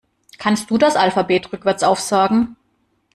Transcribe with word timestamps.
Kannst 0.39 0.71
du 0.71 0.79
das 0.79 0.95
Alphabet 0.95 1.53
rückwärts 1.53 1.83
aufsagen? 1.83 2.55